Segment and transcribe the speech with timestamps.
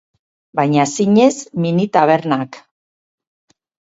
[0.59, 1.33] Baina zinez
[1.65, 2.57] mini tabernak.